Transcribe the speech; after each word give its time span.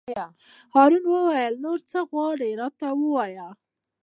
هارون 0.73 1.03
وویل: 1.09 1.53
نور 1.65 1.79
څه 1.89 1.99
غواړې 2.09 2.49
راته 2.61 2.87
ووایه. 2.99 3.47